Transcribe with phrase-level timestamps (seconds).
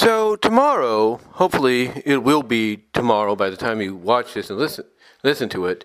[0.00, 4.86] So tomorrow, hopefully it will be tomorrow by the time you watch this and listen
[5.22, 5.84] listen to it.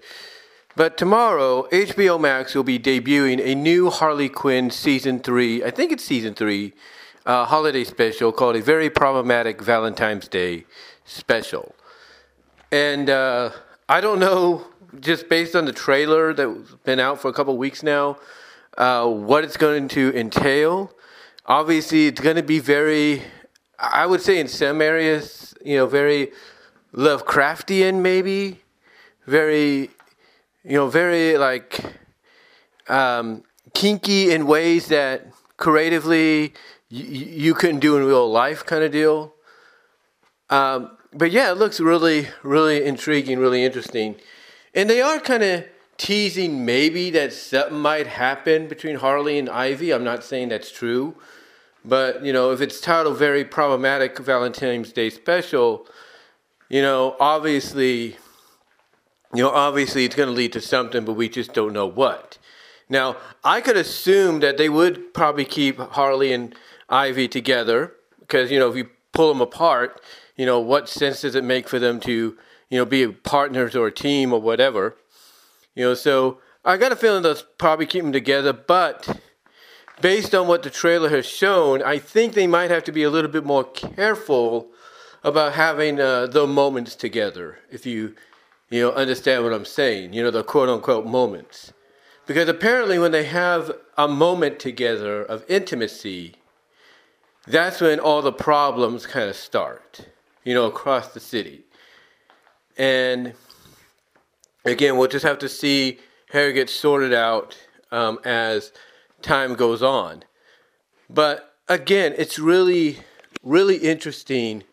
[0.77, 5.65] But tomorrow, HBO Max will be debuting a new Harley Quinn season three.
[5.65, 6.71] I think it's season three,
[7.25, 10.63] uh, holiday special called a very problematic Valentine's Day
[11.04, 11.75] special.
[12.71, 13.50] And uh,
[13.89, 14.66] I don't know,
[14.97, 18.18] just based on the trailer that's been out for a couple weeks now,
[18.77, 20.93] uh, what it's going to entail.
[21.47, 23.21] Obviously, it's going to be very,
[23.78, 26.32] I would say, in some areas, you know, very
[26.93, 28.61] Lovecraftian, maybe,
[29.25, 29.89] very,
[30.64, 31.83] you know, very like
[32.88, 36.53] um, kinky in ways that creatively
[36.89, 39.33] you, you couldn't do in real life, kind of deal.
[40.50, 44.16] Um, but yeah, it looks really, really intriguing, really interesting.
[44.73, 45.66] And they are kind of
[45.97, 49.92] teasing maybe that something might happen between Harley and Ivy.
[49.92, 51.16] I'm not saying that's true.
[51.88, 55.88] But, you know, if it's titled Very Problematic Valentine's Day Special,
[56.67, 58.17] you know, obviously,
[59.33, 62.39] you know, obviously it's going to lead to something, but we just don't know what.
[62.89, 66.55] Now, I could assume that they would probably keep Harley and
[66.89, 70.02] Ivy together because, you know, if you pull them apart,
[70.36, 72.38] you know, what sense does it make for them to,
[72.70, 74.95] you know, be partners or a team or whatever?
[75.75, 79.20] You know, so I got a feeling they'll probably keep them together, but
[80.01, 83.09] based on what the trailer has shown, I think they might have to be a
[83.09, 84.67] little bit more careful
[85.23, 87.59] about having uh, the moments together.
[87.71, 88.15] If you,
[88.69, 91.73] you know, understand what I'm saying, you know, the quote unquote moments,
[92.25, 96.35] because apparently when they have a moment together of intimacy,
[97.47, 100.07] that's when all the problems kind of start
[100.45, 101.63] you know, across the city.
[102.77, 103.33] And
[104.63, 105.99] again, we'll just have to see
[106.31, 107.57] how it gets sorted out
[107.91, 108.71] um, as
[109.25, 110.23] time goes on.
[111.09, 112.99] But again, it's really,
[113.43, 114.63] really interesting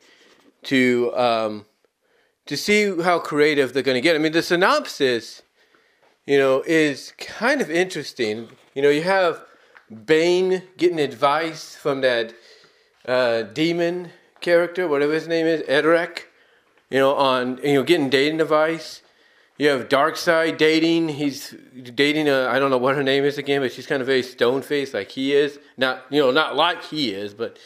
[0.64, 1.66] to um,
[2.46, 4.14] to see how creative they're going to get.
[4.14, 5.42] I mean, the synopsis,
[6.26, 8.48] you know, is kind of interesting.
[8.74, 9.44] You know, you have
[10.06, 12.34] Bane getting advice from that
[13.06, 14.10] uh, demon
[14.40, 16.28] character, whatever his name is, Edric,
[16.90, 19.02] you know, on you know getting dating advice.
[19.58, 21.10] You have Darkseid dating.
[21.10, 21.54] He's
[21.94, 24.22] dating a I don't know what her name is again, but she's kind of very
[24.22, 25.58] stone faced like he is.
[25.76, 27.58] Not you know not like he is, but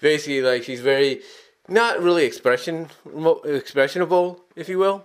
[0.00, 1.20] basically like she's very
[1.68, 5.04] not really expression expressionable, if you will.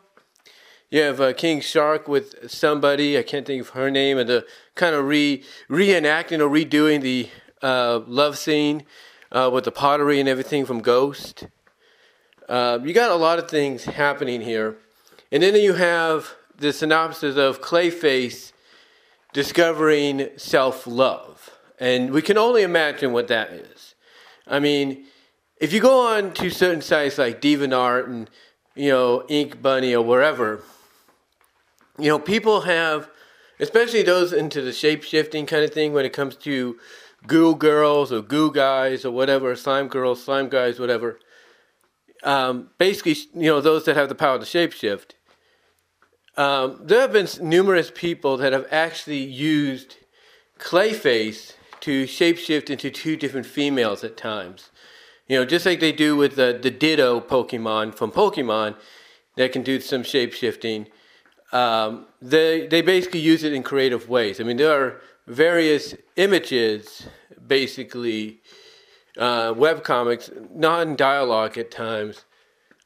[0.90, 4.46] You have uh, King Shark with somebody I can't think of her name, and the
[4.76, 7.30] kind of re reenacting or redoing the
[7.62, 8.86] uh, love scene
[9.32, 11.48] uh, with the pottery and everything from Ghost.
[12.48, 14.78] Uh, you got a lot of things happening here.
[15.32, 18.52] And then you have the synopsis of Clayface
[19.34, 21.52] discovering self love.
[21.80, 23.96] And we can only imagine what that is.
[24.48, 25.06] I mean,
[25.60, 28.30] if you go on to certain sites like DeviantArt and,
[28.76, 30.64] you know, Ink Bunny or wherever,
[31.98, 33.10] you know, people have,
[33.60, 36.78] especially those into the shape shifting kind of thing when it comes to
[37.28, 41.20] goo girls or goo guys or whatever, slime girls, slime guys, whatever.
[42.24, 45.12] Um, basically, you know, those that have the power to shapeshift.
[46.40, 49.98] Um, there have been numerous people that have actually used
[50.58, 54.70] Clayface to shapeshift into two different females at times.
[55.28, 58.78] You know, just like they do with the, the Ditto Pokemon from Pokemon
[59.36, 60.88] that can do some shapeshifting.
[61.52, 64.40] Um, they, they basically use it in creative ways.
[64.40, 67.06] I mean, there are various images,
[67.48, 68.40] basically
[69.18, 72.24] uh, web comics, non-dialogue at times,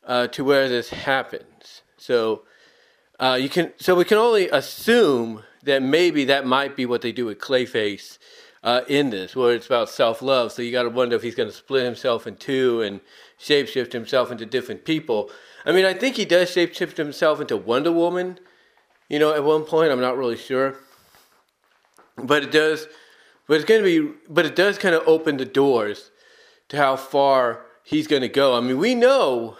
[0.07, 1.83] uh, to where this happens.
[1.97, 2.45] So
[3.19, 7.11] uh, you can, so we can only assume that maybe that might be what they
[7.11, 8.17] do with Clayface
[8.63, 10.51] uh, in this, where it's about self-love.
[10.51, 13.01] So you got to wonder if he's going to split himself in two and
[13.39, 15.29] shapeshift himself into different people.
[15.65, 18.39] I mean, I think he does shapeshift himself into Wonder Woman.
[19.09, 20.77] You know, at one point, I'm not really sure
[22.17, 22.87] but it does
[23.47, 26.11] but it's going to be but it does kind of open the doors
[26.69, 29.57] to how far he's going to go i mean we know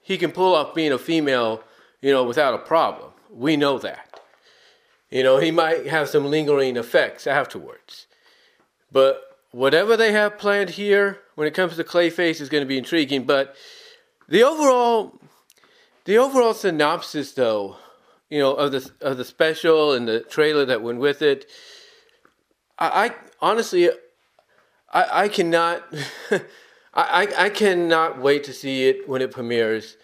[0.00, 1.62] he can pull off being a female
[2.00, 3.12] you know without a problem.
[3.30, 4.20] We know that.
[5.10, 8.06] You know he might have some lingering effects afterwards.
[8.90, 12.78] But whatever they have planned here when it comes to clayface is going to be
[12.78, 13.24] intriguing.
[13.24, 13.56] But
[14.28, 15.20] the overall
[16.04, 17.76] the overall synopsis though
[18.30, 21.46] you know of the of the special and the trailer that went with it
[22.78, 23.90] I, I honestly,
[24.92, 25.84] I, I cannot,
[26.94, 29.96] I, I cannot wait to see it when it premieres,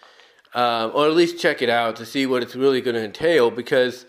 [0.53, 3.51] um, or at least check it out to see what it's really going to entail.
[3.51, 4.05] Because,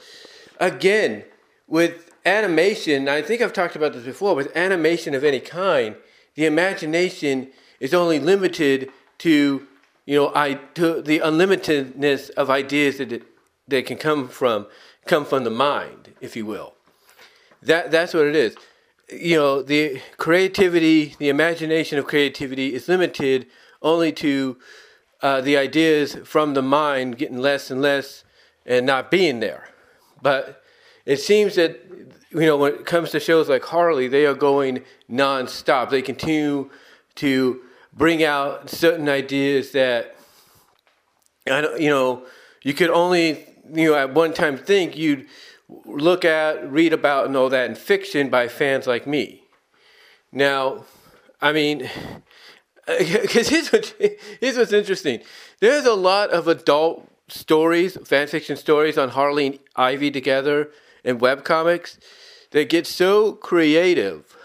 [0.60, 1.24] again,
[1.66, 4.34] with animation, I think I've talked about this before.
[4.34, 5.96] With animation of any kind,
[6.34, 7.48] the imagination
[7.80, 9.66] is only limited to
[10.06, 13.22] you know I to the unlimitedness of ideas that it,
[13.68, 14.66] that can come from
[15.06, 16.74] come from the mind, if you will.
[17.62, 18.56] That that's what it is.
[19.12, 23.46] You know, the creativity, the imagination of creativity is limited
[23.82, 24.56] only to
[25.24, 28.24] uh, the ideas from the mind getting less and less
[28.66, 29.70] and not being there.
[30.20, 30.62] But
[31.06, 31.80] it seems that
[32.30, 35.88] you know when it comes to shows like Harley, they are going nonstop.
[35.88, 36.68] They continue
[37.14, 37.62] to
[37.94, 40.14] bring out certain ideas that
[41.46, 42.26] I don't, you know,
[42.62, 45.26] you could only you know at one time think you'd
[45.86, 49.44] look at, read about, and all that in fiction by fans like me.
[50.32, 50.84] Now,
[51.40, 51.88] I mean,
[52.98, 53.94] because here's, what,
[54.40, 55.20] here's what's interesting.
[55.60, 60.70] There's a lot of adult stories, fan fiction stories on Harley and Ivy together
[61.02, 61.98] in webcomics
[62.50, 64.36] that get so creative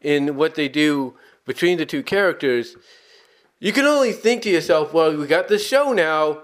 [0.00, 2.76] in what they do between the two characters.
[3.60, 6.42] You can only think to yourself, well, we got this show now.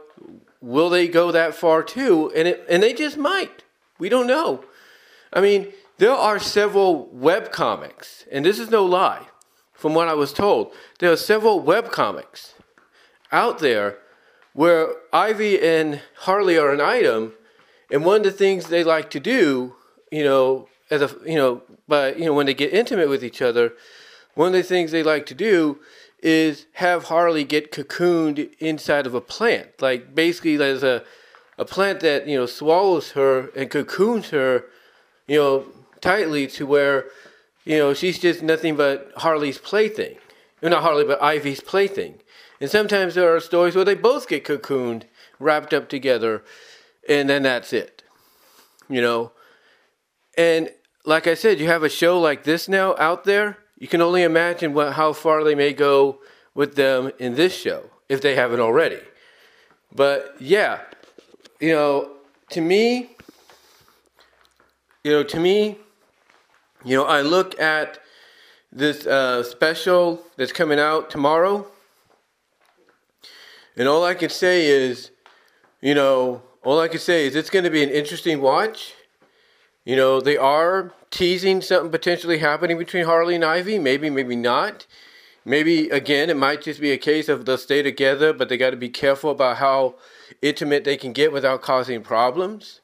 [0.60, 2.30] Will they go that far too?
[2.34, 3.64] And it, and they just might.
[3.98, 4.64] We don't know.
[5.32, 9.26] I mean, there are several web comics, and this is no lie,
[9.78, 10.72] from what I was told.
[10.98, 12.54] There are several web comics
[13.32, 13.98] out there
[14.52, 17.32] where Ivy and Harley are an item,
[17.90, 19.76] and one of the things they like to do,
[20.10, 23.40] you know, as a you know, but you know, when they get intimate with each
[23.40, 23.72] other,
[24.34, 25.78] one of the things they like to do
[26.20, 29.68] is have Harley get cocooned inside of a plant.
[29.80, 31.04] Like basically there's a
[31.58, 34.64] a plant that, you know, swallows her and cocoons her,
[35.26, 35.66] you know,
[36.00, 37.06] tightly to where,
[37.68, 40.16] you know, she's just nothing but Harley's plaything.
[40.62, 42.14] Not Harley, but Ivy's plaything.
[42.62, 45.02] And sometimes there are stories where they both get cocooned,
[45.38, 46.42] wrapped up together,
[47.06, 48.02] and then that's it.
[48.88, 49.32] You know?
[50.38, 50.70] And
[51.04, 53.58] like I said, you have a show like this now out there.
[53.78, 56.20] You can only imagine what, how far they may go
[56.54, 59.00] with them in this show, if they haven't already.
[59.94, 60.80] But yeah,
[61.60, 62.12] you know,
[62.48, 63.10] to me,
[65.04, 65.76] you know, to me,
[66.84, 67.98] you know, I look at
[68.70, 71.66] this uh, special that's coming out tomorrow,
[73.76, 75.10] and all I can say is,
[75.80, 78.94] you know, all I can say is it's going to be an interesting watch.
[79.84, 83.78] You know, they are teasing something potentially happening between Harley and Ivy.
[83.78, 84.86] Maybe, maybe not.
[85.44, 88.70] Maybe, again, it might just be a case of they'll stay together, but they got
[88.70, 89.94] to be careful about how
[90.42, 92.80] intimate they can get without causing problems.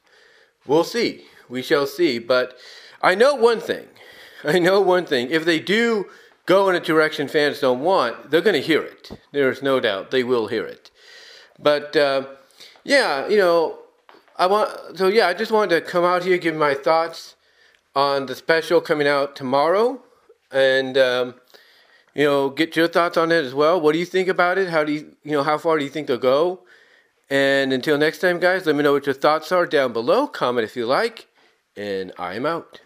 [0.65, 1.25] We'll see.
[1.47, 2.17] We shall see.
[2.17, 2.57] But
[3.05, 3.85] I know one thing.
[4.43, 5.29] I know one thing.
[5.29, 6.07] If they do
[6.47, 9.11] go in a direction fans don't want, they're going to hear it.
[9.31, 10.89] There's no doubt they will hear it.
[11.59, 12.25] But uh,
[12.83, 13.79] yeah, you know,
[14.37, 17.35] I want so yeah, I just wanted to come out here give my thoughts
[17.95, 20.01] on the special coming out tomorrow,
[20.51, 21.35] and um,
[22.13, 23.79] you know, get your thoughts on it as well.
[23.79, 24.69] What do you think about it?
[24.69, 26.59] How do you you know how far do you think they'll go?
[27.29, 30.27] And until next time, guys, let me know what your thoughts are down below.
[30.27, 31.27] Comment if you like,
[31.77, 32.79] and I'm out.